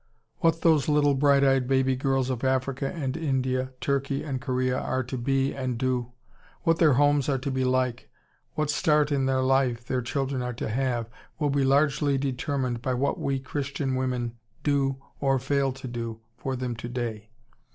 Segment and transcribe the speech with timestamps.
[0.39, 5.03] _What those little bright eyed baby girls of Africa and India, Turkey and Korea are
[5.03, 6.13] to be and do,
[6.63, 8.09] what their homes are to be like,
[8.55, 13.19] what start in life their children are to have, will be largely determined by what
[13.19, 14.33] we Christian women
[14.63, 17.29] do or fail to do for them today.